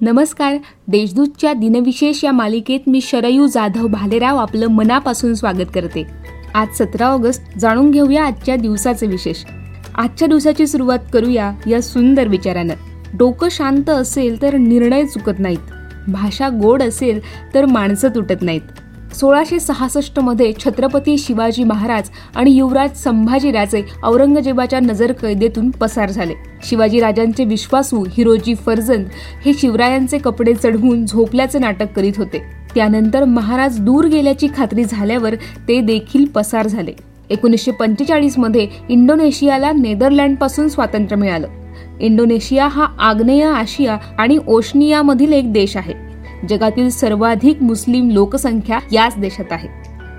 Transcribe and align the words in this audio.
नमस्कार. 0.00 0.56
देशदूतच्या 0.88 1.52
दिनविशेष 1.52 2.24
या 2.24 2.32
मालिकेत 2.32 2.80
मी 2.86 3.00
शरयू 3.00 3.46
जाधव 3.46 3.86
भालेराव 3.86 4.36
आपलं 4.36 4.66
मनापासून 4.66 5.34
स्वागत 5.34 5.66
करते. 5.74 6.06
आज 6.54 6.68
सतरा 6.74 7.06
ऑगस्ट 7.06 7.58
जाणून 7.58 7.90
घेऊया 7.90 8.24
आजच्या 8.24 8.56
दिवसाचे 8.56 9.06
विशेष. 9.06 9.44
आजच्या 9.94 10.28
दिवसाची 10.28 10.66
सुरुवात 10.66 10.98
करूया 11.12 11.52
या 11.66 11.82
सुंदर 11.82 12.28
विचारानं. 12.28 12.74
डोकं 13.14 13.48
शांत 13.50 13.90
असेल 13.90 14.42
तर 14.42 14.54
निर्णय 14.54 15.04
चुकत 15.04 15.38
नाहीत. 15.38 16.10
भाषा 16.10 16.48
गोड 16.48 16.82
असेल 16.82 17.20
तर 17.54 17.66
माणसं 17.66 18.08
तुटत 18.08 18.42
नाहीत. 18.42 18.87
सोळाशे 19.14 19.60
सहासष्टमध्ये 19.60 20.52
छत्रपती 20.64 21.18
शिवाजी 21.18 21.64
महाराज 21.64 22.10
आणि 22.36 22.50
युवराज 22.50 22.96
संभाजीराजे 22.96 23.82
औरंगजेबाच्या 24.04 24.80
नजर 24.80 25.12
कैदेतून 25.12 25.70
पसार 25.70 26.10
झाले. 26.10 26.34
शिवाजी 26.64 27.00
राजांचे 27.00 27.44
विश्वासू 27.44 28.04
हिरोजी 28.10 28.54
फर्जंद 28.54 29.06
हे 29.44 29.54
शिवरायांचे 29.54 30.18
कपडे 30.18 30.54
चढवून 30.54 31.06
झोपल्याचे 31.06 31.58
नाटक 31.58 31.92
करीत 31.96 32.12
होते. 32.16 32.42
त्यानंतर 32.74 33.24
महाराज 33.24 33.80
दूर 33.80 34.04
गेल्याची 34.04 34.48
खात्री 34.56 34.84
झाल्यावर 34.84 35.34
ते 35.68 35.80
देखील 35.80 36.24
पसार 36.24 36.66
झाले. 36.66 36.92
एकोणीसशे 37.30 37.70
पंचेचाळीसमध्ये 37.70 38.68
इंडोनेशियाला 38.88 39.72
नेदरलँडपासून 39.72 40.68
स्वातंत्र्य 40.68 41.20
मिळालं. 41.20 41.48
इंडोनेशिया 42.00 42.68
हा 42.68 42.86
आग्नेय 42.98 43.44
आशिया 43.44 43.98
आणि 44.18 44.38
ओशनियामधील 44.48 45.32
एक 45.32 45.52
देश 45.52 45.76
आहे. 45.76 46.07
जगातील 46.48 46.88
सर्वाधिक 46.90 47.62
मुस्लिम 47.62 48.10
लोकसंख्या 48.10 48.78
याच 48.92 49.18
देशात 49.18 49.44
आहे. 49.50 49.68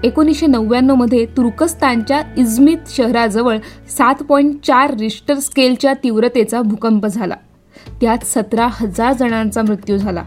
एकोणीसशे 0.04 0.46
नव्याण्णवमध्ये 0.46 1.26
तुर्कस्तानच्या 1.26 2.22
इजमित 2.38 2.78
शहराजवळ 2.88 3.58
सात 3.98 4.16
पॉईंट 4.16 4.56
चार 4.64 4.94
रिस्टर 5.00 5.40
स्केलच्या 5.40 5.94
तीव्रतेचा 5.94 6.62
भूकंप 6.62 7.06
झाला. 7.06 7.36
त्यात 8.02 8.18
सतरा 8.24 8.68
हजार 8.72 9.14
जणांचा 9.14 9.62
मृत्यू 9.62 9.98
झाला. 9.98 10.24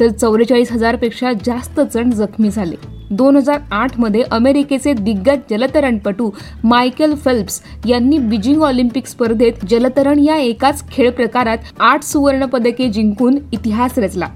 तर 0.00 0.08
चौवेचाळीसपेक्षा 0.08 1.32
जास्त 1.32 1.80
जण 1.94 2.10
जखमी 2.10 2.50
झाले. 2.50 2.76
दोन 3.10 3.36
हजार 3.36 3.60
आठमध्ये 3.70 4.22
अमेरिकेचे 4.22 4.92
दिग्गज 4.92 5.38
जलतरणपटू 5.50 6.30
मायकेल 6.64 7.14
फेल्प्स 7.14 7.62
यांनी 7.86 8.18
बीजिंग 8.18 8.62
ऑलिम्पिक 8.62 9.06
स्पर्धेत 9.06 9.52
जलतरण 9.70 10.18
या 10.18 10.36
एकाच 10.36 10.90
खेळ 10.90 11.10
प्रकारात 11.10 11.58
आठ 11.80 12.02
सुवर्ण 12.02 12.44
पदके 12.44 12.88
जिंकून 12.88 13.38
इतिहास 13.52 13.98
रचला. 13.98 14.26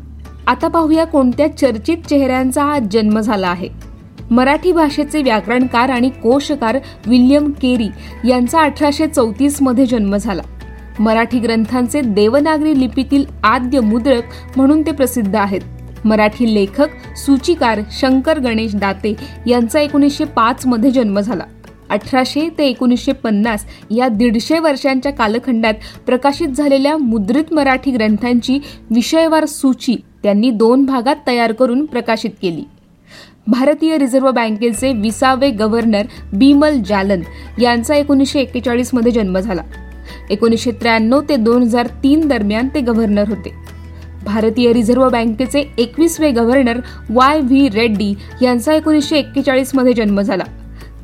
आता 0.49 0.69
पाहूया 0.69 1.05
कोणत्या 1.05 1.57
चर्चित 1.57 1.97
चेहऱ्यांचा 2.09 2.63
हा 2.65 2.79
जन्म 2.79 3.21
झाला 3.21 3.49
आहे. 3.49 3.69
मराठी 4.31 4.73
भाषेचे 4.73 5.23
व्याकरणकार 5.23 5.91
आणि 5.91 6.09
कोशकार 6.09 6.79
विल्यम 7.07 7.51
केरी 7.51 7.89
यांचा 8.29 8.61
अठराशे 8.61 9.07
चौतीसमध्ये 9.07 9.87
जन्म 9.87 10.17
झाला. 10.17 10.43
मराठी 10.99 11.39
ग्रंथांचे 11.39 12.01
देवनागरी 12.01 12.81
लिपीतील 12.81 13.25
आद्य 13.45 13.81
मुद्रक 13.81 14.25
म्हणून 14.57 14.83
ते 14.83 14.93
प्रसिद्ध 14.93 15.37
आहेत. 15.37 15.61
मराठी 16.05 16.55
लेखक 16.55 17.17
सूचिकार 17.17 17.81
शंकर 17.93 18.39
गणेश 18.39 18.75
दाते 18.75 19.15
यांचा 19.47 19.81
एकोणीसशे 19.81 20.25
पाच 20.25 20.67
मध्ये 20.67 20.91
जन्म 20.91 21.21
झाला. 21.21 21.45
अठराशे 21.91 22.49
ते 22.59 22.67
एकोणीसशे 22.67 23.13
पन्नास 23.13 23.65
या 23.91 24.09
दीडशे 24.09 24.59
वर्षांच्या 24.59 25.13
कालखंडात 25.13 25.75
प्रकाशित 26.07 26.49
झालेल्या 26.49 26.97
मुद्रित 26.97 27.53
मराठी 27.53 27.91
ग्रंथांची 27.91 28.59
विषयवार 28.91 29.45
सूची 29.45 29.97
त्यांनी 30.23 30.51
दोन 30.51 30.85
भागात 30.85 31.17
तयार 31.27 31.53
करून 31.53 31.85
प्रकाशित 31.85 32.31
केली. 32.43 32.65
भारतीय 33.47 33.99
रिझर्व्ह 33.99 34.31
बँकेचे 34.31 34.93
विसावे 34.93 35.51
गव्हर्नर 35.51 36.03
बिमल 36.33 36.83
जालन 36.87 37.21
यांचा 37.61 37.95
एकोणीसशे 37.95 38.41
एक्केचाळीसमध्ये 38.41 39.13
जन्म 39.13 39.39
झाला. 39.39 39.63
एकोणीसशे 40.31 40.71
त्र्याण्णव 40.71 41.21
ते 41.29 41.37
दोन 41.37 41.63
हजार 41.63 41.87
तीन 41.87 42.29
दरम्यान 42.29 42.69
ते 42.69 42.81
गव्हर्नर 42.81 43.29
होते. 43.29 43.53
भारतीय 44.25 44.73
रिझर्व्ह 44.73 45.09
बँकेचे 45.09 45.71
एकवीसवे 45.79 46.31
गव्हर्नर 46.31 46.81
वाय 47.11 47.41
व्ही 47.41 47.69
रेड्डी 47.69 48.15
यांचा 48.43 48.73
एकोणीसशे 48.73 49.19
एक्केचाळीसमध्ये 49.19 49.93
जन्म 49.93 50.21
झाला. 50.21 50.45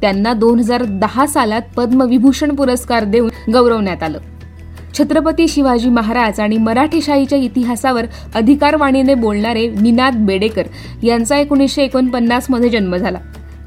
त्यांना 0.00 0.32
दोन 0.32 0.58
हजार 0.58 0.84
दहा 0.84 1.26
सालात 1.26 1.62
पद्मविभूषण 1.76 2.54
पुरस्कार 2.54 3.04
देऊन 3.04 3.52
गौरवण्यात 3.52 4.02
आलं. 4.02 4.19
छत्रपती 4.99 5.49
शिवाजी 5.49 5.88
महाराज 5.91 6.41
आणि 6.41 6.56
मराठीशाहीच्या 6.56 7.38
इतिहासावर 7.38 8.05
अधिकारवाणीने 8.34 9.15
बोलणारे 9.15 9.69
निनाद 9.69 10.15
बेडेकर 10.16 10.62
यांचा 11.03 11.37
एकोणीसशे 11.37 11.82
एकोणपन्नासमध्ये 11.82 12.71
जन्म 12.71 12.97
झाला. 12.97 13.19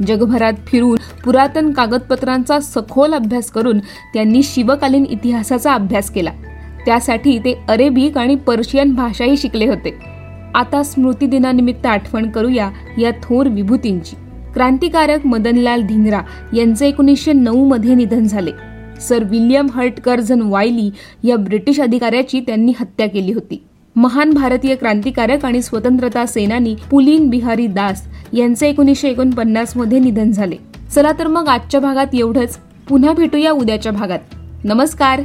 जगभरात 0.08 0.54
फिरून 0.68 0.98
पुरातन 1.26 1.72
कागदपत्रांचा 1.72 2.60
सखोल 2.60 3.14
अभ्यास 3.14 3.52
करून 3.52 3.80
त्यांनी 4.14 4.44
शिवकालीन 4.44 5.06
इतिहासाचा 5.06 5.74
अभ्यास 5.74 6.10
केला. 6.10 6.32
त्यासाठी 6.86 7.40
ते 7.40 7.60
अरेबिक 7.70 8.18
आणि 8.18 8.36
पर्शियन 8.36 8.94
भाषाही 8.96 9.38
शिकले 9.38 9.68
होते. 9.68 9.98
आता 10.56 10.84
स्मृतिदिनानिमित्त 10.84 11.86
आठवण 11.86 12.30
करूया 12.30 12.70
या 12.98 13.12
थोर 13.12 13.48
विभूतींची. 13.48 14.16
क्रांतिकारक 14.54 15.26
मदनलाल 15.26 15.82
धिंगरा 15.82 16.22
यांचे 16.54 16.88
एकोणीसशे 16.88 17.34
नऊ 17.34 17.68
मध्ये 17.68 17.96
निधन 17.96 18.24
झाले. 18.24 18.52
Sir 19.02 19.24
William 19.24 19.68
Hurt 19.74 20.00
Curzon 20.00 20.42
Wyllie 20.42 20.90
या 21.24 21.36
ब्रिटिश 21.36 21.80
अधिकाऱ्याची 21.80 22.40
त्यांनी 22.40 22.74
हत्या 22.80 23.10
केली 23.10 23.32
होती. 23.32 23.64
महान 23.96 24.32
भारतीय 24.32 24.76
क्रांतिकारक 24.76 25.46
आणि 25.46 25.62
स्वतंत्रता 25.62 26.26
सेनानी 26.26 26.76
पुलीन 26.92 27.30
बिहारी 27.30 27.68
दास 27.68 28.08
यांचे 28.34 28.70
एकोणीसशे 28.70 29.10
एकोणपन्नासमध्ये 29.10 30.00
निधन 30.00 30.32
झाले. 30.32 30.56
चला 30.96 31.12
तर 31.12 31.28
मग 31.28 31.48
आजच्या 31.48 31.80
भागात 31.80 32.08
एवढंच. 32.14 32.58
पुन्हा 32.90 33.14
भेटूया 33.14 33.52
उद्याच्या 33.52 33.92
भागात. 33.92 34.20
नमस्कार. 34.64 35.22